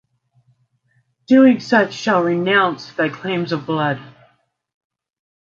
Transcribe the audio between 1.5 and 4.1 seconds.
such shall renounce thy claims of Blood.